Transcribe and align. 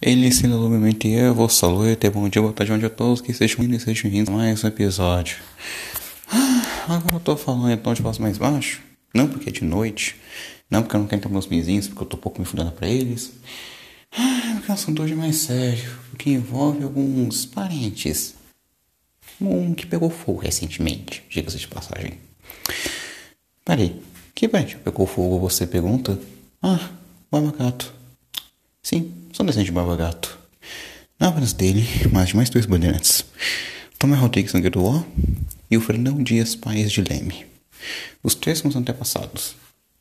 Ele 0.00 0.30
se 0.30 0.44
iluminamente 0.44 1.08
eu, 1.08 1.34
vou 1.34 1.48
salutar, 1.48 1.96
ter 1.96 2.08
bom 2.08 2.28
dia, 2.28 2.40
boa 2.40 2.54
tarde, 2.54 2.72
a 2.72 2.88
todos 2.90 3.20
que 3.20 3.32
estejam 3.32 3.64
indo 3.64 3.74
e 3.74 3.78
estejam 3.78 4.08
rindo 4.08 4.30
mais 4.30 4.62
um 4.62 4.68
episódio. 4.68 5.38
Ah, 6.30 6.94
agora 6.94 7.16
eu 7.16 7.20
tô 7.20 7.36
falando 7.36 7.72
então 7.72 7.92
de 7.92 8.00
voz 8.00 8.16
mais 8.16 8.38
baixo, 8.38 8.80
não 9.12 9.26
porque 9.26 9.48
é 9.48 9.52
de 9.52 9.64
noite, 9.64 10.14
não 10.70 10.82
porque 10.82 10.94
eu 10.94 11.00
não 11.00 11.08
quero 11.08 11.22
ter 11.22 11.28
meus 11.28 11.46
vizinhos, 11.46 11.88
porque 11.88 12.04
eu 12.04 12.06
tô 12.06 12.16
um 12.16 12.20
pouco 12.20 12.38
me 12.38 12.46
fudendo 12.46 12.70
pra 12.70 12.86
eles. 12.86 13.32
Ah, 14.12 14.52
porque 14.54 14.70
é 14.70 14.70
um 14.70 14.74
assunto 14.74 15.02
hoje 15.02 15.16
mais 15.16 15.34
sério, 15.34 15.90
porque 16.10 16.30
envolve 16.30 16.84
alguns 16.84 17.44
parentes. 17.44 18.36
Um 19.40 19.74
que 19.74 19.84
pegou 19.84 20.10
fogo 20.10 20.38
recentemente, 20.38 21.24
diga-se 21.28 21.58
de 21.58 21.66
passagem. 21.66 22.14
Peraí, 23.64 24.00
que 24.32 24.46
parente 24.46 24.76
pegou 24.76 25.08
fogo, 25.08 25.40
você 25.40 25.66
pergunta? 25.66 26.20
Ah, 26.62 26.88
o 27.32 27.40
Gato. 27.50 27.97
Sim, 28.88 29.12
descendente 29.28 29.64
de 29.64 29.72
Barba 29.72 29.94
Gato. 29.96 30.38
Não 31.20 31.28
apenas 31.28 31.52
dele, 31.52 31.86
mas 32.10 32.30
de 32.30 32.36
mais 32.36 32.48
dois 32.48 32.64
bandeirantes. 32.64 33.22
Tomé 33.98 34.16
Rodrigues 34.16 34.54
Nogueira 34.54 35.04
e 35.70 35.76
o 35.76 35.80
Fernão 35.82 36.22
Dias 36.22 36.56
Paes 36.56 36.90
de 36.90 37.02
Leme. 37.02 37.44
Os 38.22 38.34
três 38.34 38.60
são 38.60 38.70
antepassados, 38.74 39.56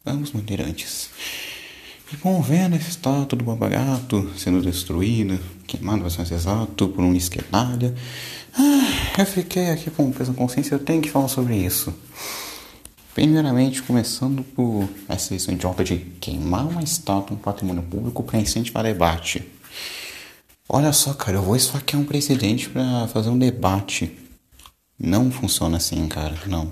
ambos 0.06 0.30
bandeirantes. 0.30 1.10
E 2.14 2.16
bom, 2.16 2.42
vendo 2.42 2.78
esse 2.78 2.92
estátua 2.92 3.38
do 3.38 3.44
Barba 3.44 3.68
Gato 3.68 4.32
sendo 4.38 4.62
destruída, 4.62 5.38
queimado, 5.68 6.04
vai 6.04 6.10
ser 6.10 6.20
mais 6.20 6.32
exato, 6.32 6.88
por 6.88 7.04
um 7.04 7.14
esquerdalha. 7.14 7.94
Ah, 8.58 9.20
eu 9.20 9.26
fiquei 9.26 9.70
aqui 9.70 9.92
com 9.92 10.10
peso 10.14 10.32
na 10.32 10.38
consciência, 10.38 10.76
eu 10.76 10.80
tenho 10.80 11.02
que 11.02 11.10
falar 11.10 11.28
sobre 11.28 11.58
isso. 11.58 11.94
Primeiramente, 13.18 13.82
começando 13.82 14.44
por 14.44 14.88
essa 15.10 15.34
idiota 15.34 15.84
de 15.84 15.98
queimar 15.98 16.68
uma 16.68 16.84
estátua 16.84 17.36
no 17.36 17.42
patrimônio 17.42 17.82
público 17.82 18.22
para 18.22 18.38
incentivar 18.38 18.84
debate. 18.84 19.44
Olha 20.70 20.94
só, 20.94 21.16
cara, 21.16 21.38
eu 21.38 21.42
vou 21.42 21.56
esfaquear 21.56 22.00
um 22.00 22.06
presidente 22.06 22.70
para 22.70 23.08
fazer 23.08 23.32
um 23.32 23.40
debate. 23.40 24.16
Não 25.00 25.32
funciona 25.32 25.78
assim, 25.78 26.08
cara, 26.08 26.38
não. 26.46 26.72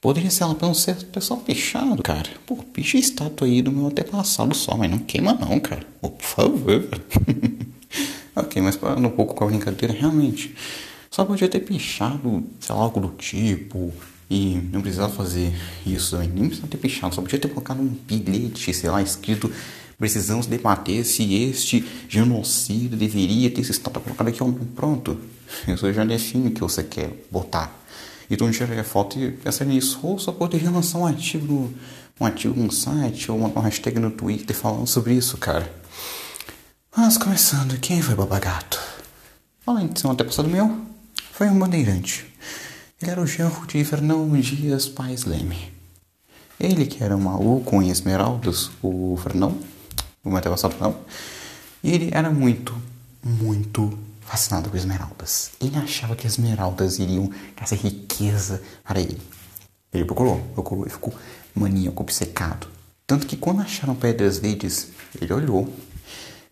Poderia 0.00 0.30
ser 0.30 0.44
apenas 0.44 0.78
ser 0.78 0.94
pessoal 1.06 1.42
fechado, 1.44 2.00
cara. 2.04 2.30
Pô, 2.46 2.54
picha 2.54 2.96
a 2.96 3.00
estátua 3.00 3.48
aí 3.48 3.60
do 3.60 3.72
meu 3.72 3.88
antepassado 3.88 4.54
só, 4.54 4.76
mas 4.76 4.88
não 4.88 4.98
queima 4.98 5.32
não, 5.32 5.58
cara. 5.58 5.84
Por 6.00 6.14
favor. 6.20 6.88
ok, 8.36 8.62
mas 8.62 8.76
parando 8.76 9.08
um 9.08 9.10
pouco 9.10 9.34
com 9.34 9.42
a 9.42 9.48
brincadeira, 9.48 9.92
realmente. 9.92 10.54
Só 11.10 11.24
podia 11.24 11.48
ter 11.48 11.58
pichado, 11.58 12.44
sei 12.60 12.72
lá, 12.72 12.80
algo 12.80 13.00
do 13.00 13.08
tipo 13.16 13.92
e 14.30 14.60
não 14.72 14.80
precisava 14.80 15.12
fazer 15.12 15.52
isso 15.86 16.16
nem 16.18 16.46
precisava 16.46 16.68
ter 16.68 16.76
pichado, 16.76 17.14
só 17.14 17.22
podia 17.22 17.38
ter 17.38 17.48
colocado 17.48 17.80
um 17.80 17.88
bilhete, 17.88 18.72
sei 18.72 18.90
lá, 18.90 19.00
escrito 19.00 19.50
precisamos 19.98 20.46
debater 20.46 21.04
se 21.04 21.34
este 21.34 21.84
genocídio 22.08 22.96
deveria 22.96 23.50
ter 23.50 23.62
esse 23.62 23.72
estado 23.72 24.00
colocado 24.00 24.28
aqui, 24.28 24.38
pronto. 24.74 25.18
Isso 25.66 25.92
já 25.92 26.04
define 26.04 26.48
o 26.48 26.50
que 26.52 26.60
você 26.60 26.84
quer 26.84 27.10
botar. 27.30 27.74
Então 28.30 28.50
tira 28.50 28.80
a 28.80 28.84
foto 28.84 29.18
e 29.18 29.32
pensa 29.32 29.64
nisso. 29.64 29.98
Ou 30.02 30.18
só 30.18 30.30
poderia 30.30 30.70
lançar 30.70 30.98
um 30.98 31.06
artigo 31.06 31.72
um 32.20 32.26
artigo 32.26 32.60
no 32.60 32.70
site 32.70 33.30
ou 33.30 33.38
uma, 33.38 33.62
hashtag 33.62 33.98
no 33.98 34.10
Twitter 34.10 34.54
falando 34.54 34.86
sobre 34.86 35.14
isso, 35.14 35.36
cara. 35.36 35.72
Mas 36.96 37.16
começando, 37.16 37.78
quem 37.78 38.02
foi 38.02 38.14
Babagato? 38.14 38.80
Além 39.66 39.86
de 39.86 40.00
ser 40.00 40.08
um 40.08 40.10
antepassado 40.10 40.48
meu, 40.48 40.80
foi 41.32 41.48
um 41.48 41.58
bandeirante. 41.58 42.27
Ele 43.00 43.12
era 43.12 43.20
o 43.20 43.26
genro 43.26 43.64
de 43.64 43.84
Fernão 43.84 44.28
Dias 44.40 44.88
Paes 44.88 45.24
Leme. 45.24 45.72
Ele 46.58 46.84
que 46.84 47.04
era 47.04 47.16
maluco 47.16 47.80
em 47.80 47.90
esmeraldas, 47.90 48.72
o 48.82 49.16
Fernão, 49.22 49.56
o 50.24 50.28
meu 50.28 50.38
antepassado 50.38 50.74
não, 50.80 50.98
ele 51.82 52.10
era 52.12 52.28
muito, 52.28 52.76
muito 53.22 53.96
fascinado 54.22 54.68
por 54.68 54.76
esmeraldas. 54.76 55.52
Ele 55.60 55.76
achava 55.76 56.16
que 56.16 56.26
esmeraldas 56.26 56.98
iriam 56.98 57.30
trazer 57.54 57.76
riqueza 57.76 58.60
para 58.82 59.00
ele. 59.00 59.22
Ele 59.92 60.04
procurou, 60.04 60.40
procurou 60.54 60.84
e 60.84 60.90
ficou 60.90 61.14
maníaco, 61.54 62.02
obcecado. 62.02 62.66
Tanto 63.06 63.28
que 63.28 63.36
quando 63.36 63.60
acharam 63.60 63.94
pedras 63.94 64.38
verdes, 64.38 64.88
ele 65.20 65.32
olhou, 65.32 65.72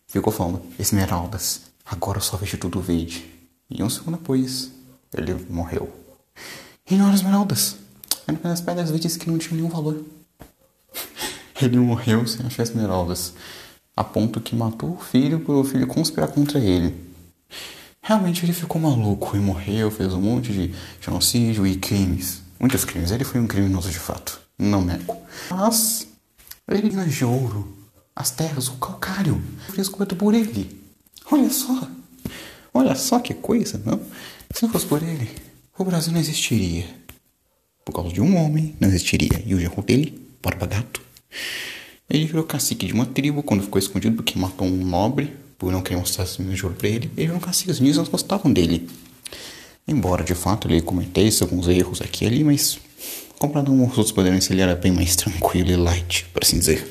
ficou 0.07 0.33
falando, 0.33 0.63
esmeraldas, 0.79 1.63
agora 1.85 2.19
eu 2.19 2.23
só 2.23 2.37
vejo 2.37 2.57
tudo 2.57 2.81
verde. 2.81 3.29
E 3.69 3.83
um 3.83 3.91
segundo 3.91 4.17
depois, 4.17 4.71
ele 5.13 5.35
morreu. 5.51 6.06
E 6.89 6.95
não 6.95 7.07
eram 7.07 7.15
esmeraldas. 7.15 7.77
Eram 8.27 8.39
apenas 8.39 8.61
pedras 8.61 8.91
verdes 8.91 9.17
que 9.17 9.29
não 9.29 9.39
tinham 9.39 9.57
nenhum 9.57 9.69
valor. 9.69 10.05
Ele 11.61 11.79
morreu 11.79 12.27
sem 12.27 12.47
achar 12.47 12.63
esmeraldas. 12.63 13.33
A 13.97 14.05
ponto 14.05 14.41
que 14.41 14.55
matou 14.55 14.93
o 14.93 15.01
filho 15.01 15.41
por 15.41 15.57
o 15.57 15.65
filho 15.65 15.87
conspirar 15.87 16.29
contra 16.29 16.59
ele. 16.59 16.95
Realmente 18.03 18.45
ele 18.45 18.53
ficou 18.53 18.79
maluco 18.79 19.35
e 19.35 19.41
morreu, 19.41 19.91
fez 19.91 20.13
um 20.13 20.21
monte 20.21 20.53
de 20.53 20.75
genocídio 21.01 21.67
e 21.67 21.77
crimes. 21.77 22.43
Muitos 22.61 22.85
crimes. 22.85 23.11
Ele 23.11 23.25
foi 23.25 23.41
um 23.41 23.47
criminoso 23.47 23.91
de 23.91 23.99
fato. 23.99 24.39
Não 24.59 24.85
nego. 24.85 25.17
Mas 25.51 26.07
ele 26.69 26.91
minas 26.91 27.15
de 27.15 27.25
ouro, 27.25 27.75
as 28.15 28.31
terras, 28.31 28.69
o 28.69 28.75
calcário, 28.75 29.43
foi 29.67 29.77
descoberto 29.77 30.15
por 30.15 30.35
ele. 30.35 30.79
Olha 31.33 31.51
só. 31.51 31.89
Olha 32.75 32.95
só 32.95 33.19
que 33.19 33.33
coisa, 33.33 33.81
não? 33.85 33.99
Se 34.55 34.63
não 34.63 34.71
fosse 34.71 34.87
por 34.87 35.03
ele, 35.03 35.31
o 35.79 35.85
Brasil 35.85 36.13
não 36.13 36.21
existiria. 36.21 36.85
Por 37.85 37.93
causa 37.93 38.13
de 38.13 38.21
um 38.21 38.37
homem, 38.37 38.75
não 38.81 38.89
existiria. 38.89 39.43
E 39.45 39.55
o 39.55 39.61
genro 39.61 39.83
dele, 39.83 40.19
Barba 40.43 40.67
Gato, 40.67 41.01
ele 42.09 42.25
virou 42.25 42.45
cacique 42.45 42.87
de 42.87 42.93
uma 42.93 43.07
tribo 43.07 43.43
quando 43.43 43.63
ficou 43.63 43.79
escondido 43.79 44.17
porque 44.17 44.39
matou 44.39 44.67
um 44.67 44.85
nobre 44.85 45.33
por 45.59 45.73
não 45.73 45.83
querer 45.83 45.99
mostrar 45.99 46.25
de 46.25 46.65
ouro 46.65 46.77
pra 46.77 46.89
ele. 46.89 47.11
Ele 47.17 47.27
virou 47.27 47.41
cacique, 47.41 47.71
os 47.71 47.79
meninos 47.79 47.99
não 47.99 48.05
gostavam 48.05 48.53
dele. 48.53 48.89
Embora 49.87 50.25
de 50.25 50.35
fato 50.35 50.67
ele 50.67 50.81
cometesse 50.81 51.43
alguns 51.43 51.69
erros 51.69 52.01
aqui 52.01 52.25
e 52.25 52.27
ali, 52.27 52.45
mas 52.45 52.79
comparado 53.39 53.71
com 53.71 53.87
os 53.87 53.99
outros 53.99 54.13
poderes, 54.13 54.51
ele 54.51 54.63
era 54.63 54.75
bem 54.75 54.93
mais 54.93 55.15
tranquilo 55.15 55.71
e 55.71 55.77
light, 55.77 56.25
por 56.33 56.43
assim 56.43 56.59
dizer. 56.59 56.87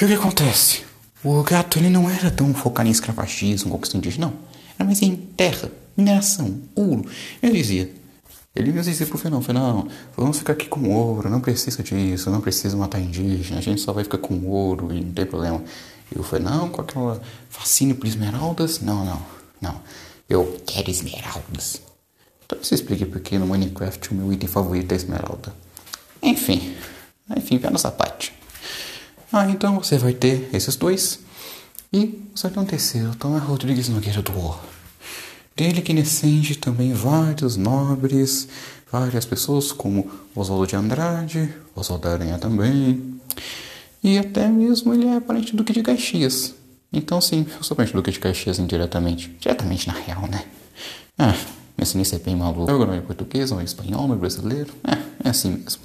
E 0.00 0.04
o 0.04 0.08
que 0.08 0.14
acontece? 0.14 0.82
O 1.22 1.42
gato 1.42 1.78
ele 1.78 1.90
não 1.90 2.08
era 2.08 2.30
tão 2.30 2.52
focado 2.54 2.88
em 2.88 2.92
escravagismo, 2.92 3.70
conquista 3.70 3.96
indígena, 3.96 4.28
não. 4.28 4.34
Era 4.78 4.86
mais 4.86 5.02
em 5.02 5.14
terra, 5.14 5.70
mineração, 5.96 6.60
ouro. 6.74 7.04
Ele 7.42 7.52
dizia, 7.52 7.92
ele 8.54 8.72
mesmo 8.72 8.90
dizia 8.90 9.06
pro 9.06 9.18
Fernão, 9.18 9.40
Fernão, 9.40 9.88
vamos 10.16 10.38
ficar 10.38 10.54
aqui 10.54 10.66
com 10.66 10.88
ouro, 10.90 11.28
não 11.30 11.40
precisa 11.40 11.82
disso, 11.82 12.30
não 12.30 12.40
precisa 12.40 12.76
matar 12.76 13.00
indígena, 13.00 13.58
a 13.58 13.62
gente 13.62 13.80
só 13.80 13.92
vai 13.92 14.04
ficar 14.04 14.18
com 14.18 14.44
ouro 14.46 14.92
e 14.92 15.00
não 15.00 15.12
tem 15.12 15.24
problema. 15.26 15.62
E 16.14 16.18
o 16.18 16.22
Fernão, 16.22 16.68
com 16.68 16.80
aquela 16.80 17.20
fascínio 17.48 17.94
por 17.94 18.06
esmeraldas, 18.06 18.80
não, 18.80 19.04
não, 19.04 19.22
não, 19.60 19.80
eu 20.28 20.60
quero 20.66 20.90
esmeraldas. 20.90 21.80
Então 22.44 22.58
você 22.60 22.74
explique 22.74 23.06
porque 23.06 23.38
no 23.38 23.46
Minecraft 23.46 24.10
o 24.10 24.14
meu 24.14 24.32
item 24.32 24.48
favorito 24.48 24.90
é 24.90 24.96
esmeralda. 24.96 25.54
Enfim, 26.20 26.74
enfim, 27.36 27.58
pé 27.58 27.70
nessa 27.70 27.90
parte. 27.92 28.32
Ah, 29.32 29.48
então 29.48 29.80
você 29.80 29.96
vai 29.96 30.12
ter 30.12 30.50
esses 30.52 30.74
dois. 30.74 31.20
E 31.92 32.20
vai 32.40 32.50
ter 32.50 32.58
um 32.58 32.64
terceiro, 32.64 33.14
Tomé 33.14 33.38
Rodrigues 33.38 33.88
Nogueira 33.88 34.22
do 34.22 34.36
War. 34.36 34.60
Dele 35.60 35.82
que 35.82 35.92
descende 35.92 36.56
também 36.56 36.94
vários 36.94 37.58
nobres, 37.58 38.48
várias 38.90 39.26
pessoas 39.26 39.70
como 39.70 40.10
Oswaldo 40.34 40.66
de 40.66 40.74
Andrade, 40.74 41.54
Oswaldo 41.76 42.08
da 42.08 42.14
Aranha 42.14 42.38
também. 42.38 43.20
E 44.02 44.16
até 44.16 44.48
mesmo 44.48 44.94
ele 44.94 45.06
é 45.06 45.20
parente 45.20 45.52
do 45.52 45.58
Duque 45.58 45.74
de 45.74 45.82
Caxias. 45.82 46.54
Então 46.90 47.20
sim, 47.20 47.44
eu 47.58 47.62
sou 47.62 47.76
parente 47.76 47.92
do 47.92 47.96
Duque 47.96 48.10
de 48.10 48.18
Caxias 48.18 48.58
indiretamente. 48.58 49.36
Diretamente 49.38 49.86
na 49.86 49.92
real, 49.92 50.22
né? 50.28 50.46
Ah, 51.18 51.36
meu 51.76 51.84
sinistro 51.84 52.18
é 52.18 52.22
bem 52.22 52.34
maluco. 52.34 52.70
Eu 52.70 52.78
não 52.78 52.94
é 52.94 53.00
português, 53.02 53.50
não 53.50 53.60
é 53.60 53.64
espanhol, 53.64 54.08
não 54.08 54.14
é 54.14 54.18
brasileiro. 54.18 54.72
É, 54.82 55.28
é 55.28 55.28
assim 55.28 55.50
mesmo. 55.50 55.82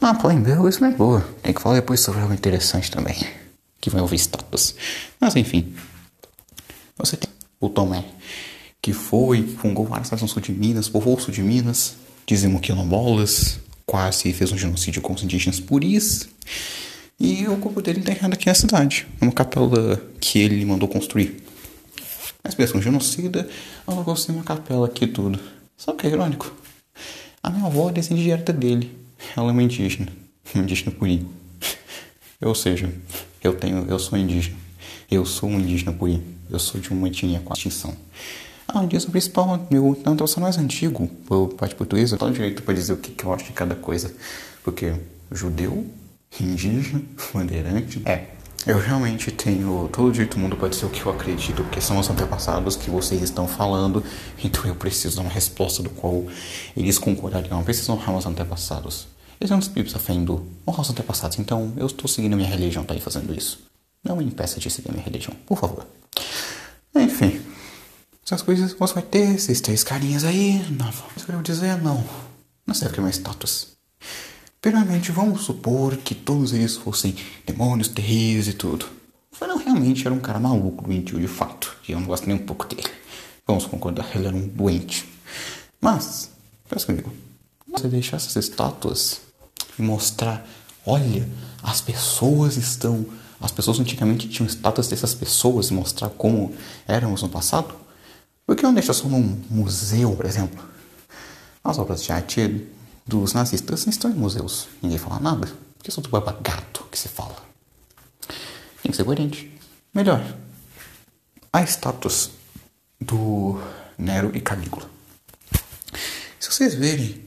Ah, 0.00 0.12
Belo 0.12 0.68
isso 0.68 0.80
não 0.80 0.90
é 0.90 0.92
boa. 0.92 1.20
Tem 1.42 1.52
que 1.52 1.60
falar 1.60 1.74
depois 1.74 1.98
sobre 1.98 2.20
algo 2.20 2.32
interessante 2.32 2.92
também. 2.92 3.16
Que 3.80 3.90
vai 3.90 4.00
ouvir 4.00 4.20
status. 4.20 4.76
Mas 5.18 5.34
enfim. 5.34 5.74
Você 6.96 7.16
tem 7.16 7.25
o 7.66 7.70
Tomé, 7.70 8.04
que 8.80 8.92
foi, 8.92 9.42
fundou 9.42 9.84
várias 9.84 10.10
no 10.10 10.28
sul 10.28 10.42
de 10.42 10.52
Minas, 10.52 10.88
povoou 10.88 11.16
o 11.16 11.20
sul 11.20 11.32
de 11.32 11.42
Minas, 11.42 11.96
dizimou 12.26 12.60
quilombolas, 12.60 13.58
quase 13.84 14.32
fez 14.32 14.52
um 14.52 14.58
genocídio 14.58 15.02
com 15.02 15.12
os 15.12 15.22
indígenas 15.22 15.60
puris. 15.60 16.28
E 17.18 17.46
o 17.48 17.56
corpo 17.56 17.80
dele 17.80 18.00
enterrado 18.00 18.34
aqui 18.34 18.46
na 18.46 18.54
cidade, 18.54 19.06
numa 19.20 19.32
capela 19.32 20.02
que 20.20 20.38
ele 20.38 20.64
mandou 20.64 20.88
construir. 20.88 21.42
Mas 22.44 22.54
pensa, 22.54 22.76
um 22.76 22.82
genocida 22.82 23.48
alugou 23.86 24.14
assim 24.14 24.32
uma 24.32 24.44
capela 24.44 24.86
aqui 24.86 25.06
tudo. 25.06 25.40
Só 25.76 25.92
que 25.92 26.06
é 26.06 26.10
irônico. 26.10 26.54
A 27.42 27.50
minha 27.50 27.66
avó 27.66 27.90
descende 27.90 28.22
direta 28.22 28.52
dele. 28.52 28.96
Ela 29.36 29.48
é 29.48 29.52
uma 29.52 29.62
indígena. 29.62 30.08
Uma 30.54 30.62
indígena 30.62 30.92
puri. 30.92 31.26
Ou 32.40 32.54
seja, 32.54 32.92
eu 33.42 33.54
tenho, 33.54 33.86
eu 33.88 33.98
sou 33.98 34.18
indígena. 34.18 34.56
Eu 35.10 35.24
sou 35.24 35.48
um 35.48 35.58
indígena 35.58 35.92
puri. 35.92 36.22
Eu 36.50 36.58
sou 36.58 36.80
de 36.80 36.90
uma 36.90 37.08
etnia 37.08 37.40
com 37.40 37.52
extinção. 37.52 37.94
Ah, 38.68 38.80
o 38.80 38.84
o 38.84 39.10
principal, 39.10 39.66
meu 39.70 39.94
tanto 40.02 40.24
é 40.24 40.26
o 40.26 40.40
mais 40.40 40.58
antigo, 40.58 41.06
por 41.26 41.54
parte 41.54 41.74
portuguesa, 41.74 42.16
eu 42.16 42.18
tenho 42.18 42.32
direito 42.32 42.62
para 42.62 42.74
dizer 42.74 42.92
o 42.94 42.96
que, 42.96 43.12
que 43.12 43.24
eu 43.24 43.32
acho 43.32 43.44
de 43.44 43.52
cada 43.52 43.74
coisa. 43.74 44.12
Porque 44.64 44.94
judeu, 45.30 45.86
indígena, 46.40 47.02
bandeirante, 47.32 48.02
é. 48.04 48.36
Eu 48.66 48.80
realmente 48.80 49.30
tenho 49.30 49.88
todo 49.92 50.08
o 50.08 50.10
direito 50.10 50.34
do 50.34 50.40
mundo 50.40 50.56
para 50.56 50.68
dizer 50.68 50.86
o 50.86 50.90
que 50.90 51.06
eu 51.06 51.12
acredito, 51.12 51.62
porque 51.62 51.80
são 51.80 52.00
os 52.00 52.10
antepassados 52.10 52.74
que 52.74 52.90
vocês 52.90 53.22
estão 53.22 53.46
falando, 53.46 54.02
então 54.42 54.66
eu 54.66 54.74
preciso 54.74 55.14
de 55.14 55.20
uma 55.20 55.30
resposta 55.30 55.84
do 55.84 55.90
qual 55.90 56.24
eles 56.76 56.98
concordariam. 56.98 57.60
Eu 57.60 57.64
preciso 57.64 57.92
honrar 57.92 58.16
os 58.16 58.26
antepassados. 58.26 59.06
Eles 59.40 59.52
a 59.52 59.98
fé 60.00 60.14
hindu, 60.14 60.44
honrar 60.66 60.80
os 60.80 60.90
antepassados, 60.90 61.38
então 61.38 61.74
eu 61.76 61.86
estou 61.86 62.08
seguindo 62.08 62.32
a 62.32 62.36
minha 62.36 62.48
religião, 62.48 62.82
tá 62.82 62.92
aí 62.92 63.00
fazendo 63.00 63.32
isso. 63.32 63.60
Não 64.02 64.16
me 64.16 64.24
impeça 64.24 64.58
de 64.58 64.68
seguir 64.68 64.88
a 64.88 64.92
minha 64.92 65.04
religião, 65.04 65.36
por 65.46 65.58
favor. 65.58 65.86
Enfim, 67.02 67.40
essas 68.24 68.42
coisas 68.42 68.72
você 68.72 68.94
vai 68.94 69.02
ter, 69.02 69.34
esses 69.34 69.60
três 69.60 69.84
carinhas 69.84 70.24
aí, 70.24 70.64
não, 70.70 70.88
isso 71.16 71.30
eu 71.30 71.42
dizer, 71.42 71.80
não. 71.82 72.04
Não 72.66 72.74
serve 72.74 72.94
que 72.94 73.00
é 73.00 73.02
meu 73.02 73.12
status. 73.12 73.76
Primeiramente, 74.60 75.12
vamos 75.12 75.42
supor 75.42 75.96
que 75.96 76.14
todos 76.14 76.52
eles 76.52 76.76
fossem 76.76 77.14
demônios 77.46 77.88
terríveis 77.88 78.48
e 78.48 78.52
tudo. 78.52 78.86
Não, 79.40 79.58
realmente 79.58 80.04
era 80.06 80.14
um 80.14 80.18
cara 80.18 80.40
maluco, 80.40 80.82
doentio 80.84 81.20
de 81.20 81.28
fato. 81.28 81.76
E 81.86 81.92
eu 81.92 82.00
não 82.00 82.06
gosto 82.06 82.26
nem 82.26 82.34
um 82.36 82.44
pouco 82.44 82.66
dele. 82.66 82.88
Vamos 83.46 83.66
concordar, 83.66 84.10
ele 84.14 84.26
era 84.26 84.34
um 84.34 84.48
doente. 84.48 85.08
Mas, 85.80 86.30
pensa 86.68 86.86
comigo. 86.86 87.12
Você 87.68 87.86
deixar 87.86 88.16
essas 88.16 88.34
estátuas 88.34 89.20
e 89.78 89.82
mostrar, 89.82 90.44
olha, 90.84 91.28
as 91.62 91.80
pessoas 91.80 92.56
estão. 92.56 93.06
As 93.40 93.52
pessoas 93.52 93.78
antigamente 93.78 94.28
tinham 94.28 94.46
estátuas 94.46 94.88
dessas 94.88 95.14
pessoas 95.14 95.68
e 95.68 95.74
mostrar 95.74 96.08
como 96.10 96.54
éramos 96.86 97.22
no 97.22 97.28
passado? 97.28 97.74
Por 98.46 98.56
que 98.56 98.62
não 98.62 98.72
deixa 98.72 98.92
só 98.92 99.08
num 99.08 99.42
museu, 99.50 100.14
por 100.14 100.24
exemplo? 100.24 100.62
As 101.62 101.78
obras 101.78 102.02
de 102.02 102.12
arte 102.12 102.66
dos 103.06 103.32
nazistas 103.32 103.86
estão 103.86 104.10
em 104.10 104.14
museus. 104.14 104.68
Ninguém 104.82 104.98
fala 104.98 105.20
nada. 105.20 105.52
Porque 105.76 105.90
só 105.90 106.00
do 106.00 106.08
babagato 106.08 106.84
que 106.90 106.98
se 106.98 107.08
fala. 107.08 107.36
Tem 108.82 108.90
que 108.90 108.96
ser 108.96 109.04
coerente. 109.04 109.52
Melhor, 109.92 110.22
a 111.52 111.62
estátuas 111.62 112.30
do 113.00 113.60
Nero 113.98 114.30
e 114.34 114.40
Calígula. 114.40 114.88
Se 116.38 116.50
vocês 116.50 116.74
verem, 116.74 117.24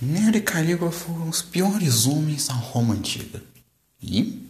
Nero 0.00 0.36
e 0.36 0.40
Calígula 0.40 0.90
foram 0.90 1.28
os 1.28 1.42
piores 1.42 2.06
homens 2.06 2.48
da 2.48 2.54
Roma 2.54 2.94
antiga. 2.94 3.42
E 4.00 4.18
há 4.20 4.41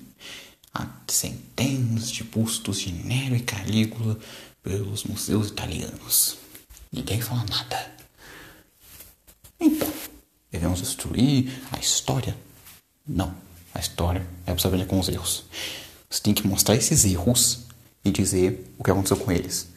centenas 1.12 2.10
de 2.10 2.24
bustos 2.24 2.80
de 2.80 2.92
Nero 2.92 3.36
e 3.36 3.40
Calígula 3.40 4.18
pelos 4.62 5.04
museus 5.04 5.48
italianos. 5.48 6.36
Ninguém 6.92 7.20
fala 7.20 7.44
nada. 7.48 7.92
Então, 9.58 9.92
devemos 10.50 10.80
destruir 10.80 11.52
a 11.70 11.78
história? 11.78 12.36
Não. 13.06 13.34
A 13.74 13.80
história 13.80 14.26
é 14.46 14.52
para 14.52 14.62
saber 14.62 14.86
com 14.86 15.00
os 15.00 15.08
erros. 15.08 15.44
Você 16.10 16.22
tem 16.22 16.34
que 16.34 16.46
mostrar 16.46 16.74
esses 16.74 17.04
erros 17.04 17.60
e 18.04 18.10
dizer 18.10 18.70
o 18.78 18.84
que 18.84 18.90
aconteceu 18.90 19.16
com 19.16 19.32
eles. 19.32 19.68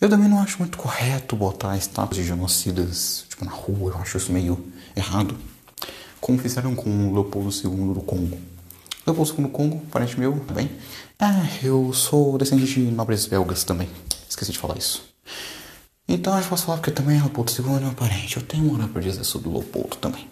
Eu 0.00 0.08
também 0.08 0.28
não 0.28 0.40
acho 0.40 0.58
muito 0.58 0.78
correto 0.78 1.36
botar 1.36 1.76
estátuas 1.76 2.16
de 2.16 2.26
genocidas 2.26 3.26
tipo, 3.28 3.44
na 3.44 3.50
rua, 3.50 3.92
eu 3.92 3.98
acho 3.98 4.16
isso 4.16 4.32
meio 4.32 4.72
errado. 4.96 5.36
Como 6.20 6.38
fizeram 6.38 6.74
com 6.74 7.08
o 7.08 7.14
Leopoldo 7.14 7.50
II 7.50 7.94
do 7.94 8.00
Congo. 8.00 8.38
Leopoldo 9.08 9.32
II 9.32 9.42
do 9.44 9.48
Congo, 9.48 9.80
parente 9.86 10.20
meu, 10.20 10.32
bem. 10.52 10.70
Ah, 11.18 11.46
eu 11.62 11.92
sou 11.94 12.36
descendente 12.36 12.74
de 12.74 12.90
nobres 12.90 13.26
belgas 13.26 13.64
também. 13.64 13.88
Esqueci 14.28 14.52
de 14.52 14.58
falar 14.58 14.76
isso. 14.76 15.02
Então 16.06 16.38
eu 16.38 16.44
posso 16.44 16.66
falar 16.66 16.78
porque 16.78 16.90
também 16.90 17.18
Leopoldo 17.18 17.50
II 17.50 17.76
é 17.76 17.80
meu 17.80 17.94
parente. 17.94 18.36
Eu 18.36 18.42
tenho 18.42 18.64
moral 18.64 18.88
para 18.88 19.00
dizer 19.00 19.24
sobre 19.24 19.48
o 19.48 19.52
Leopoldo 19.52 19.96
também. 19.96 20.28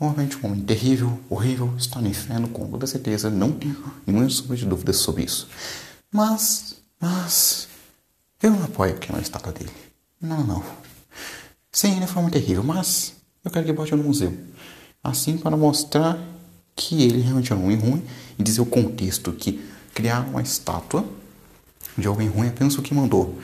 Obviamente 0.00 0.38
um 0.38 0.46
homem 0.46 0.62
terrível, 0.62 1.20
horrível, 1.28 1.74
está 1.76 2.00
no 2.00 2.08
inferno 2.08 2.48
com 2.48 2.66
toda 2.68 2.86
certeza, 2.86 3.28
não 3.28 3.52
tenho 3.52 3.76
nenhuma 4.06 4.30
sombra 4.30 4.56
de 4.56 4.64
dúvidas 4.64 4.96
sobre 4.96 5.24
isso. 5.24 5.48
Mas, 6.10 6.76
mas, 7.00 7.68
eu 8.42 8.50
não 8.50 8.64
apoio 8.64 8.96
que 8.96 9.12
é 9.12 9.18
estátua 9.20 9.52
dele. 9.52 9.72
Não, 10.20 10.42
não. 10.42 10.64
Sim, 11.70 11.96
ele 11.96 12.06
foi 12.06 12.22
muito 12.22 12.34
terrível, 12.34 12.62
mas 12.62 13.14
eu 13.44 13.50
quero 13.50 13.66
que 13.66 13.72
bote 13.72 13.94
no 13.94 14.04
museu. 14.04 14.36
Assim 15.02 15.36
para 15.36 15.56
mostrar 15.56 16.18
que 16.78 17.02
ele 17.02 17.20
realmente 17.20 17.52
é 17.52 17.56
um 17.56 17.64
homem 17.64 17.76
ruim 17.76 18.02
e 18.38 18.42
dizer 18.42 18.60
o 18.60 18.66
contexto 18.66 19.32
que 19.32 19.60
criar 19.92 20.20
uma 20.20 20.40
estátua 20.40 21.04
de 21.96 22.06
alguém 22.06 22.28
ruim 22.28 22.46
é 22.46 22.50
apenas 22.50 22.78
o 22.78 22.82
que 22.82 22.94
mandou. 22.94 23.36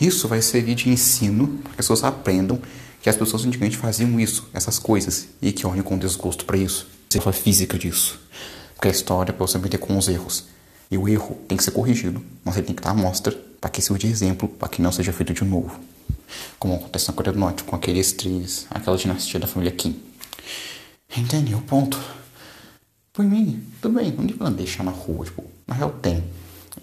Isso 0.00 0.28
vai 0.28 0.40
servir 0.40 0.76
de 0.76 0.88
ensino 0.88 1.48
para 1.48 1.62
que 1.62 1.70
as 1.70 1.76
pessoas 1.76 2.04
aprendam 2.04 2.60
que 3.02 3.08
as 3.08 3.16
pessoas 3.16 3.44
antigamente 3.44 3.76
faziam 3.76 4.20
isso, 4.20 4.48
essas 4.54 4.78
coisas, 4.78 5.26
e 5.42 5.50
que 5.50 5.66
olhem 5.66 5.82
com 5.82 5.98
desgosto 5.98 6.44
para 6.44 6.56
isso. 6.56 6.86
Você 7.10 7.20
fala 7.20 7.32
física 7.32 7.76
disso. 7.76 8.20
Porque 8.74 8.86
a 8.86 8.90
história 8.92 9.32
é 9.32 9.34
para 9.34 9.44
você 9.44 9.56
aprender 9.56 9.78
com 9.78 9.98
os 9.98 10.06
erros. 10.06 10.44
E 10.88 10.96
o 10.96 11.08
erro 11.08 11.36
tem 11.48 11.58
que 11.58 11.64
ser 11.64 11.72
corrigido, 11.72 12.22
mas 12.44 12.56
ele 12.56 12.66
tem 12.66 12.76
que 12.76 12.82
dar 12.82 12.90
amostra 12.90 13.36
para 13.60 13.68
que 13.68 13.82
sirva 13.82 13.98
de 13.98 14.06
exemplo, 14.06 14.48
para 14.48 14.68
que 14.68 14.80
não 14.80 14.92
seja 14.92 15.12
feito 15.12 15.34
de 15.34 15.44
novo. 15.44 15.80
Como 16.60 16.76
acontece 16.76 17.08
na 17.08 17.14
Coreia 17.14 17.32
do 17.32 17.40
Norte 17.40 17.64
com 17.64 17.74
aqueles 17.74 18.12
três, 18.12 18.66
aquela 18.70 18.96
dinastia 18.96 19.40
da 19.40 19.48
família 19.48 19.72
Kim. 19.72 20.00
Entende 21.16 21.54
o 21.54 21.60
ponto? 21.60 22.00
Por 23.12 23.24
mim, 23.24 23.62
tudo 23.82 23.98
bem, 23.98 24.10
não 24.12 24.24
deveria 24.24 24.50
deixar 24.50 24.82
na 24.82 24.90
rua, 24.90 25.26
tipo, 25.26 25.44
na 25.66 25.74
real 25.74 25.90
tem. 25.90 26.24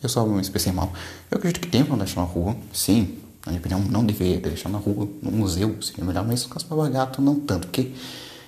Eu 0.04 0.08
só 0.08 0.24
me 0.26 0.40
expressei 0.40 0.72
mal. 0.72 0.94
Eu 1.32 1.40
acredito 1.40 1.62
que 1.62 1.68
tem 1.68 1.84
pra 1.84 1.96
deixar 1.96 2.22
na 2.22 2.28
rua, 2.28 2.56
sim. 2.72 3.18
Na 3.44 3.52
minha 3.52 3.60
opinião, 3.60 3.80
não 3.80 4.06
deveria 4.06 4.40
deixar 4.40 4.70
na 4.70 4.78
rua, 4.78 5.10
no 5.24 5.32
museu, 5.32 5.82
seria 5.82 6.06
melhor, 6.06 6.26
mas 6.28 6.46
o 6.46 6.50
Caspar 6.50 6.92
Gato 6.92 7.22
não 7.22 7.40
tanto, 7.40 7.68
porque 7.68 7.92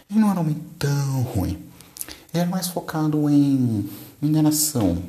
ele 0.09 0.19
não 0.19 0.29
era 0.29 0.39
um 0.39 0.43
homem 0.43 0.57
tão 0.77 1.23
ruim. 1.23 1.57
Ele 2.31 2.41
era 2.41 2.45
mais 2.45 2.67
focado 2.67 3.27
em 3.27 3.89
enganação, 4.21 5.01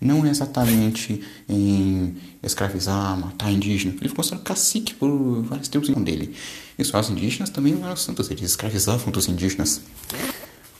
não 0.00 0.26
exatamente 0.26 1.20
em 1.48 2.16
escravizar, 2.42 3.18
matar 3.18 3.50
indígena. 3.50 3.94
Ele 3.98 4.08
ficou 4.08 4.24
sendo 4.24 4.42
cacique 4.42 4.94
por 4.94 5.42
vários 5.42 5.68
tempos 5.68 5.88
dele. 5.88 6.34
E 6.78 6.82
os 6.82 7.10
indígenas 7.10 7.50
também 7.50 7.74
não 7.74 7.86
eram 7.86 7.96
santos, 7.96 8.30
eles 8.30 8.50
escravizavam 8.50 9.12
os 9.16 9.28
indígenas. 9.28 9.80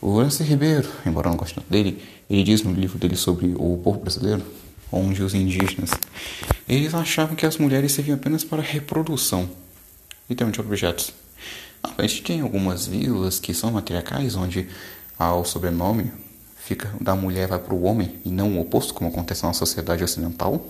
O 0.00 0.16
Lance 0.16 0.42
Ribeiro, 0.42 0.88
embora 1.06 1.28
eu 1.28 1.30
não 1.30 1.38
goste 1.38 1.58
dele, 1.68 2.02
ele 2.28 2.42
diz 2.44 2.62
no 2.62 2.72
livro 2.72 2.98
dele 2.98 3.16
sobre 3.16 3.54
o 3.56 3.80
povo 3.82 4.00
brasileiro 4.00 4.44
onde 4.92 5.22
os 5.22 5.34
indígenas 5.34 5.90
eles 6.68 6.94
achavam 6.94 7.36
que 7.36 7.46
as 7.46 7.58
mulheres 7.58 7.92
serviam 7.92 8.16
apenas 8.16 8.42
para 8.42 8.60
reprodução, 8.60 9.48
literalmente 10.28 10.60
objetos. 10.60 11.12
A 11.96 12.02
gente 12.02 12.22
tem 12.22 12.40
algumas 12.40 12.86
vilas 12.86 13.38
que 13.38 13.54
são 13.54 13.70
matriarcais, 13.70 14.34
onde 14.34 14.68
o 15.18 15.44
sobrenome 15.44 16.10
fica 16.66 16.92
da 17.00 17.14
mulher 17.14 17.46
vai 17.46 17.60
para 17.60 17.72
o 17.72 17.84
homem 17.84 18.16
e 18.24 18.28
não 18.28 18.58
o 18.58 18.60
oposto, 18.60 18.92
como 18.92 19.08
acontece 19.08 19.44
na 19.44 19.52
sociedade 19.52 20.02
ocidental. 20.02 20.66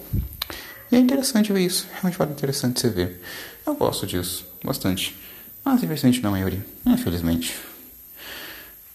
E 0.93 0.97
é 0.97 0.99
interessante 0.99 1.53
ver 1.55 1.63
isso, 1.63 1.87
realmente 1.95 2.21
é 2.21 2.25
interessante 2.27 2.81
você 2.81 2.91
ver. 2.91 3.23
Eu 3.67 3.75
gosto 3.75 4.07
disso, 4.07 4.47
bastante. 4.63 5.17
Mas 5.65 5.83
infelizmente 5.83 6.23
não 6.23 6.29
é 6.29 6.33
maioria, 6.33 6.65
infelizmente. 6.85 7.57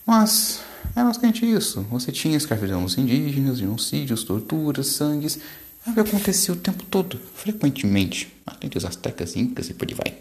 Mas 0.05 0.62
é 0.96 1.03
basicamente 1.03 1.43
isso. 1.43 1.81
Você 1.89 2.12
tinha 2.12 2.38
escravidão 2.38 2.84
dos 2.84 2.96
indígenas, 2.98 3.58
genocídios, 3.58 4.24
torturas, 4.24 4.88
sangues. 4.88 5.39
É 5.86 5.89
o 5.89 5.93
que 5.96 6.00
acontecia 6.01 6.53
o 6.53 6.58
tempo 6.58 6.84
todo, 6.84 7.20
frequentemente, 7.34 8.31
além 8.46 8.70
dos 8.70 8.86
astecas, 8.86 9.36
incas 9.36 9.70
e 9.70 9.74
por 9.74 9.88
aí 9.88 9.96
vai. 9.96 10.17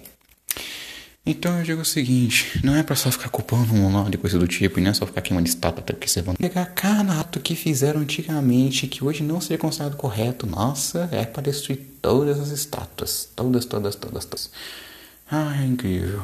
Então 1.30 1.56
eu 1.58 1.62
digo 1.62 1.82
o 1.82 1.84
seguinte, 1.84 2.60
não 2.64 2.74
é 2.74 2.82
pra 2.82 2.96
só 2.96 3.08
ficar 3.08 3.28
culpando 3.28 3.72
um 3.72 3.94
lado 3.94 4.10
de 4.10 4.18
coisa 4.18 4.36
do 4.36 4.48
tipo, 4.48 4.80
e 4.80 4.82
não 4.82 4.90
é 4.90 4.94
só 4.94 5.06
ficar 5.06 5.20
queimando 5.20 5.48
estátua, 5.48 5.80
porque 5.80 6.08
você 6.08 6.20
vai 6.20 6.34
pegar 6.34 6.66
cada 6.66 7.20
ato 7.20 7.38
que 7.38 7.54
fizeram 7.54 8.00
antigamente, 8.00 8.88
que 8.88 9.04
hoje 9.04 9.22
não 9.22 9.40
seria 9.40 9.56
considerado 9.56 9.96
correto, 9.96 10.44
nossa, 10.44 11.08
é 11.12 11.24
para 11.24 11.44
destruir 11.44 11.78
todas 12.02 12.40
as 12.40 12.48
estátuas, 12.48 13.28
todas, 13.36 13.64
todas, 13.64 13.94
todas, 13.94 14.24
todas. 14.24 14.50
Ah, 15.30 15.56
é 15.62 15.66
incrível. 15.66 16.20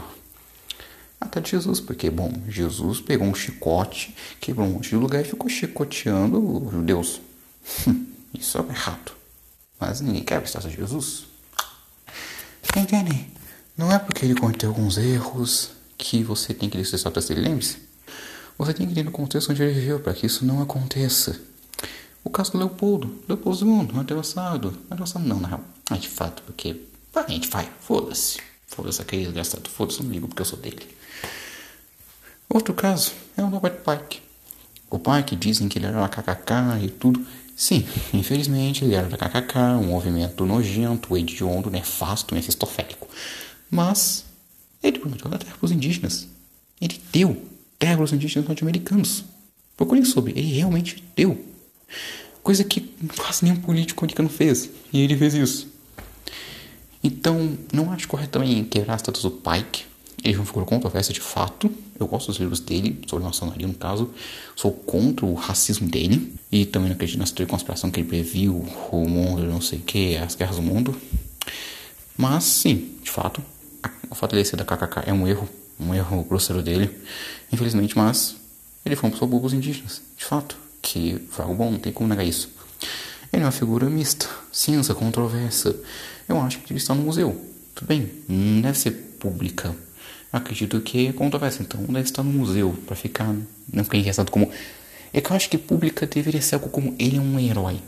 Até 1.20 1.40
Jesus, 1.40 1.78
porque, 1.78 2.10
bom, 2.10 2.32
Jesus 2.48 3.00
pegou 3.00 3.28
um 3.28 3.34
chicote, 3.34 4.12
quebrou 4.40 4.66
um 4.66 4.72
monte 4.72 4.88
de 4.88 4.96
lugar 4.96 5.20
e 5.22 5.24
ficou 5.24 5.48
chicoteando 5.48 6.66
os 6.66 6.72
judeus. 6.72 7.20
Isso 8.34 8.58
é 8.58 8.72
errado. 8.72 9.12
Mas 9.78 10.00
ninguém 10.00 10.24
quer 10.24 10.40
a 10.40 10.42
estátua 10.42 10.68
de 10.68 10.76
Jesus. 10.76 11.26
Entende? 12.76 13.36
Não 13.76 13.92
é 13.92 13.98
porque 13.98 14.24
ele 14.24 14.34
cometeu 14.34 14.70
alguns 14.70 14.96
erros 14.96 15.70
que 15.98 16.22
você 16.22 16.54
tem 16.54 16.70
que 16.70 16.78
descer 16.78 16.96
estátuas 16.96 17.28
dele. 17.28 17.42
Lembre-se. 17.42 17.78
Você 18.56 18.72
tem 18.72 18.86
que 18.86 18.98
ir 18.98 19.04
no 19.04 19.10
contexto 19.10 19.50
onde 19.50 19.62
ele 19.62 19.72
viveu 19.72 20.00
para 20.00 20.14
que 20.14 20.24
isso 20.24 20.46
não 20.46 20.62
aconteça. 20.62 21.38
O 22.24 22.30
caso 22.30 22.52
do 22.52 22.58
Leopoldo. 22.58 23.22
Leopoldo 23.28 23.66
II, 23.66 24.00
antepassado. 24.00 24.68
Antepassado 24.90 25.26
não, 25.26 25.38
na 25.38 25.48
real. 25.48 25.64
Ah, 25.90 25.96
de 25.96 26.08
fato, 26.08 26.42
porque... 26.44 26.80
A 27.14 27.30
gente 27.30 27.48
vai, 27.48 27.68
foda-se. 27.80 28.38
Foda-se 28.66 29.02
aquele 29.02 29.24
desgraçado. 29.24 29.68
Foda-se, 29.68 30.02
não 30.02 30.10
ligo 30.10 30.26
porque 30.26 30.40
eu 30.40 30.46
sou 30.46 30.58
dele. 30.58 30.86
Outro 32.48 32.72
caso 32.72 33.12
é 33.36 33.42
o 33.42 33.48
Robert 33.48 33.76
Pike. 33.76 34.22
O 34.88 34.98
Pike 34.98 35.36
dizem 35.36 35.68
que 35.68 35.78
ele 35.78 35.86
era 35.86 36.00
da 36.00 36.08
KKK 36.08 36.82
e 36.82 36.88
tudo. 36.88 37.24
Sim, 37.54 37.86
infelizmente 38.12 38.84
ele 38.84 38.94
era 38.94 39.08
da 39.08 39.16
KKK, 39.16 39.58
um 39.80 39.88
movimento 39.88 40.44
nojento, 40.46 41.16
hediondo, 41.16 41.70
nefasto, 41.70 42.34
mefistofélico. 42.34 43.08
Mas 43.70 44.24
ele 44.82 44.98
prometeu 44.98 45.30
dar 45.30 45.38
terra 45.38 45.56
para 45.56 45.64
os 45.64 45.72
indígenas. 45.72 46.28
Ele 46.80 47.00
deu 47.12 47.42
terra 47.78 47.96
para 47.96 48.04
os 48.04 48.12
indígenas 48.12 48.46
norte-americanos. 48.46 49.24
Procurem 49.76 50.04
sobre, 50.04 50.32
ele 50.32 50.52
realmente 50.54 51.02
deu. 51.14 51.38
Coisa 52.42 52.64
que 52.64 52.80
quase 53.16 53.44
nenhum 53.44 53.56
político 53.56 54.04
americano 54.04 54.28
fez. 54.28 54.70
E 54.92 55.00
ele 55.00 55.16
fez 55.16 55.34
isso. 55.34 55.68
Então, 57.02 57.56
não 57.72 57.92
acho 57.92 58.08
correto 58.08 58.32
também 58.32 58.64
quebrar 58.64 58.94
a 58.94 58.98
status 58.98 59.22
do 59.22 59.30
Pike. 59.30 59.84
Ele 60.24 60.34
é 60.34 60.38
uma 60.38 60.46
figura 60.46 60.64
controversa 60.64 61.12
de 61.12 61.20
fato. 61.20 61.70
Eu 61.98 62.06
gosto 62.06 62.28
dos 62.28 62.36
livros 62.38 62.60
dele, 62.60 63.00
sobre 63.06 63.24
maçonaria 63.24 63.66
no 63.66 63.74
caso. 63.74 64.10
Sou 64.54 64.72
contra 64.72 65.26
o 65.26 65.34
racismo 65.34 65.88
dele. 65.88 66.34
E 66.50 66.64
também 66.64 66.88
não 66.88 66.94
acredito 66.94 67.18
na 67.18 67.24
teoria 67.24 67.46
de 67.46 67.50
conspiração 67.50 67.90
que 67.90 68.00
ele 68.00 68.08
previu, 68.08 68.66
o 68.90 69.08
mundo, 69.08 69.42
não 69.44 69.60
sei 69.60 69.78
o 69.78 69.82
que, 69.82 70.16
as 70.16 70.34
guerras 70.34 70.56
do 70.56 70.62
mundo. 70.62 70.96
Mas, 72.16 72.44
sim, 72.44 72.92
de 73.02 73.10
fato, 73.10 73.42
o 74.10 74.14
fato 74.14 74.32
de 74.32 74.38
ele 74.38 74.44
ser 74.44 74.56
da 74.56 74.64
KKK 74.64 75.04
é 75.06 75.12
um 75.12 75.26
erro. 75.26 75.48
Um 75.78 75.94
erro 75.94 76.24
grosseiro 76.24 76.62
dele. 76.62 76.90
Infelizmente, 77.52 77.96
mas 77.96 78.36
ele 78.84 78.96
foi 78.96 79.08
um 79.08 79.12
pessoa 79.12 79.42
os 79.42 79.52
indígenas. 79.52 80.02
De 80.16 80.24
fato, 80.24 80.56
que 80.80 81.20
foi 81.30 81.44
algo 81.44 81.56
bom, 81.56 81.70
não 81.72 81.78
tem 81.78 81.92
como 81.92 82.08
negar 82.08 82.24
isso. 82.24 82.48
Ele 83.32 83.42
é 83.42 83.46
uma 83.46 83.52
figura 83.52 83.90
mista, 83.90 84.28
cinza, 84.52 84.94
controversa. 84.94 85.76
Eu 86.28 86.40
acho 86.40 86.60
que 86.60 86.72
ele 86.72 86.78
está 86.78 86.94
no 86.94 87.02
museu. 87.02 87.44
Tudo 87.74 87.88
bem, 87.88 88.10
não 88.28 88.62
deve 88.62 88.78
ser 88.78 88.92
pública. 89.18 89.74
acredito 90.32 90.80
que 90.80 91.08
é 91.08 91.12
controversa, 91.12 91.62
então 91.62 91.82
deve 91.82 92.00
estar 92.00 92.22
no 92.22 92.32
museu 92.32 92.76
para 92.86 92.96
ficar 92.96 93.34
não 93.72 93.84
ficar 93.84 93.98
engraçado 93.98 94.30
como 94.30 94.50
é 95.12 95.20
que 95.20 95.30
eu 95.30 95.36
acho 95.36 95.48
que 95.48 95.58
pública 95.58 96.06
deveria 96.06 96.40
ser 96.40 96.56
algo 96.56 96.68
como 96.68 96.94
ele 96.98 97.16
é 97.16 97.20
um 97.20 97.38
herói. 97.38 97.80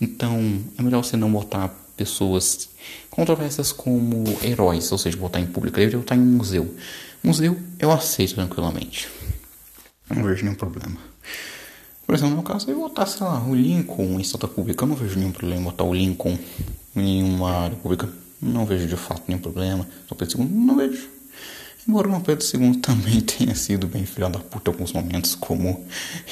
Então 0.00 0.62
é 0.78 0.82
melhor 0.82 1.02
você 1.02 1.16
não 1.16 1.30
botar 1.30 1.74
pessoas 1.96 2.68
controversas 3.10 3.72
como 3.72 4.24
heróis, 4.42 4.90
ou 4.92 4.98
seja, 4.98 5.16
botar 5.16 5.40
em 5.40 5.46
público. 5.46 5.76
Deveria 5.76 5.98
botar 5.98 6.16
em 6.16 6.20
um 6.20 6.36
museu. 6.36 6.74
Museu 7.22 7.58
eu 7.78 7.90
aceito 7.90 8.34
tranquilamente. 8.34 9.08
Não 10.08 10.22
vejo 10.22 10.44
nenhum 10.44 10.56
problema. 10.56 10.96
Por 12.06 12.14
exemplo, 12.14 12.36
no 12.36 12.42
meu 12.42 12.44
caso, 12.44 12.70
eu 12.70 12.78
botar, 12.78 13.06
sei 13.06 13.26
lá, 13.26 13.42
o 13.42 13.54
Lincoln 13.54 14.18
em 14.18 14.20
estátua 14.20 14.48
pública. 14.48 14.84
Eu 14.84 14.88
não 14.88 14.96
vejo 14.96 15.18
nenhum 15.18 15.32
problema 15.32 15.60
em 15.60 15.64
botar 15.64 15.84
o 15.84 15.94
Lincoln 15.94 16.38
em 16.94 17.22
uma 17.22 17.50
área 17.50 17.76
pública. 17.76 18.08
Não 18.40 18.66
vejo 18.66 18.86
de 18.86 18.96
fato 18.96 19.22
nenhum 19.26 19.40
problema. 19.40 19.86
Pedro 20.16 20.40
II, 20.40 20.46
não 20.46 20.76
vejo. 20.76 21.08
Embora 21.86 22.08
o 22.08 22.20
Pedro 22.20 22.44
II 22.44 22.76
também 22.80 23.20
tenha 23.20 23.54
sido 23.54 23.86
bem 23.86 24.06
filho 24.06 24.28
da 24.28 24.38
puta 24.38 24.70
em 24.70 24.74
alguns 24.74 24.92
momentos, 24.92 25.34
como 25.34 25.84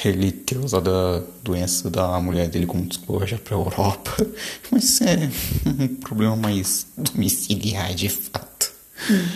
ele 0.03 0.31
ter 0.31 0.57
usado 0.57 0.89
a 0.89 1.23
doença 1.43 1.89
da 1.89 2.19
mulher 2.19 2.49
dele 2.49 2.65
como 2.65 2.85
desculpa 2.85 3.25
para 3.37 3.55
a 3.55 3.59
Europa. 3.59 4.27
Mas 4.71 5.01
é 5.01 5.29
um 5.65 5.87
problema 5.95 6.35
mais 6.35 6.87
domiciliar 6.97 7.93
de 7.93 8.09
fato. 8.09 8.71
Hum. 9.09 9.27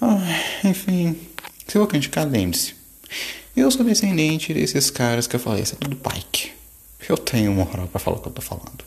Ah, 0.00 0.68
enfim, 0.68 1.16
se 1.66 1.76
eu 1.76 1.82
vou 1.82 1.88
criticar, 1.88 2.26
lembre-se. 2.26 2.74
Eu 3.56 3.70
sou 3.70 3.84
descendente 3.84 4.54
desses 4.54 4.90
caras 4.90 5.26
que 5.26 5.36
eu 5.36 5.40
falei, 5.40 5.62
isso 5.62 5.74
é 5.74 5.78
tudo 5.78 5.96
Pike. 5.96 6.52
Eu 7.08 7.16
tenho 7.16 7.52
moral 7.52 7.86
para 7.88 7.98
falar 7.98 8.16
o 8.16 8.20
que 8.20 8.28
eu 8.28 8.32
tô 8.32 8.40
falando. 8.40 8.84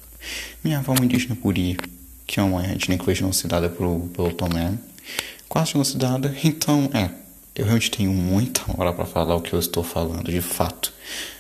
Minha 0.64 0.80
avó 0.80 0.94
é 0.94 0.98
uma 0.98 1.06
indígena 1.06 1.36
puri, 1.36 1.78
que 2.26 2.40
é 2.40 2.44
uma 2.44 2.66
etnia 2.66 2.98
que 2.98 3.06
foi 3.06 3.14
genocidada 3.14 3.70
pelo, 3.70 4.08
pelo 4.10 4.34
Tomé. 4.34 4.74
Quase 5.48 5.72
genocidada, 5.72 6.36
então, 6.44 6.90
é. 6.94 7.10
Eu 7.56 7.66
realmente 7.66 7.92
tenho 7.92 8.12
muita 8.12 8.62
moral 8.76 8.96
para 8.96 9.06
falar 9.06 9.36
o 9.36 9.42
que 9.42 9.54
eu 9.54 9.60
estou 9.60 9.84
falando, 9.84 10.32
de 10.32 10.42
fato. 10.42 10.92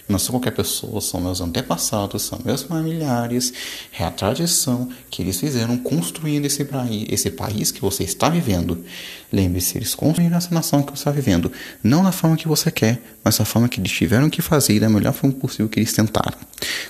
Não 0.07 0.19
sou 0.19 0.33
qualquer 0.33 0.51
pessoa, 0.51 1.01
são 1.01 1.19
meus 1.19 1.41
antepassados, 1.41 2.21
são 2.21 2.39
meus 2.43 2.61
familiares, 2.61 3.53
é 3.97 4.03
a 4.03 4.11
tradição 4.11 4.89
que 5.09 5.21
eles 5.21 5.39
fizeram 5.39 5.77
construindo 5.77 6.45
esse, 6.45 6.65
país, 6.65 7.07
esse 7.09 7.31
país 7.31 7.71
que 7.71 7.81
você 7.81 8.03
está 8.03 8.29
vivendo. 8.29 8.83
Lembre-se, 9.31 9.77
eles 9.77 9.95
construíram 9.95 10.37
essa 10.37 10.53
nação 10.53 10.83
que 10.83 10.91
você 10.91 10.99
está 10.99 11.11
vivendo, 11.11 11.51
não 11.81 12.03
da 12.03 12.11
forma 12.11 12.35
que 12.35 12.47
você 12.47 12.69
quer, 12.69 13.01
mas 13.23 13.37
da 13.37 13.45
forma 13.45 13.69
que 13.69 13.79
eles 13.79 13.91
tiveram 13.91 14.29
que 14.29 14.41
fazer 14.41 14.73
e 14.75 14.79
da 14.79 14.89
melhor 14.89 15.13
forma 15.13 15.35
possível 15.35 15.69
que 15.69 15.79
eles 15.79 15.93
tentaram. 15.93 16.37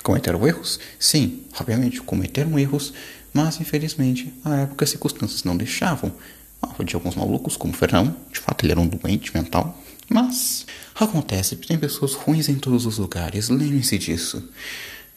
Cometeram 0.01 0.45
erros? 0.45 0.79
Sim, 0.99 1.43
obviamente, 1.57 2.01
cometeram 2.01 2.57
erros, 2.57 2.93
mas 3.31 3.61
infelizmente 3.61 4.33
a 4.43 4.55
época 4.61 4.83
as 4.83 4.89
circunstâncias 4.89 5.43
não 5.43 5.55
deixavam. 5.55 6.11
De 6.83 6.95
alguns 6.95 7.15
malucos, 7.15 7.57
como 7.57 7.73
Fernão, 7.73 8.15
de 8.31 8.39
fato 8.39 8.63
ele 8.63 8.71
era 8.71 8.81
um 8.81 8.87
doente 8.87 9.33
mental, 9.35 9.77
mas 10.09 10.65
acontece, 10.95 11.55
tem 11.55 11.77
pessoas 11.77 12.13
ruins 12.13 12.49
em 12.49 12.55
todos 12.55 12.85
os 12.85 12.97
lugares, 12.97 13.49
lembre-se 13.49 13.97
disso. 13.97 14.49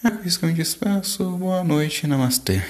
É 0.04 0.10
por 0.10 0.26
isso 0.26 0.38
que 0.38 0.44
eu 0.44 0.48
me 0.48 0.54
despeço. 0.54 1.24
Boa 1.30 1.64
noite, 1.64 2.06
namastê. 2.06 2.62